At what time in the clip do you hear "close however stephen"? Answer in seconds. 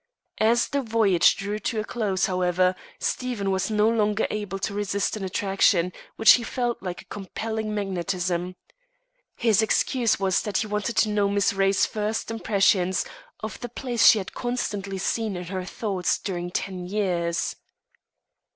1.83-3.51